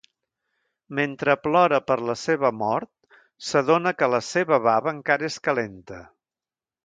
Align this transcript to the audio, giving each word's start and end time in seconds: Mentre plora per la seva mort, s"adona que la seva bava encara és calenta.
Mentre 0.99 1.35
plora 1.47 1.79
per 1.89 1.97
la 2.11 2.15
seva 2.21 2.51
mort, 2.63 3.19
s"adona 3.49 3.93
que 3.99 4.11
la 4.15 4.23
seva 4.29 4.61
bava 4.69 4.95
encara 4.97 5.29
és 5.33 5.37
calenta. 5.49 6.01